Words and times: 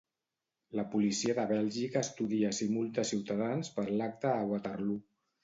La 0.77 0.85
policia 0.95 1.35
de 1.39 1.43
Bèlgica 1.51 2.01
estudia 2.07 2.49
si 2.61 2.69
multa 2.73 3.07
Ciutadans 3.11 3.71
per 3.77 3.87
l'acte 4.01 4.35
a 4.41 4.51
Waterloo. 4.57 4.99